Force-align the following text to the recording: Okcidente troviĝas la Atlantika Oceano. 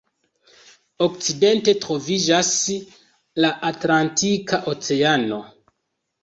Okcidente 1.07 1.75
troviĝas 1.83 2.49
la 3.45 3.53
Atlantika 3.69 4.61
Oceano. 4.73 5.41